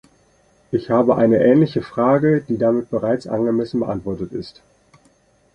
Ich 0.71 0.89
habe 0.89 1.15
eine 1.17 1.43
ähnliche 1.43 1.83
Frage, 1.83 2.41
die 2.41 2.57
damit 2.57 2.89
bereits 2.89 3.27
angemessen 3.27 3.81
beantwortet 3.81 4.31
ist. 4.31 4.63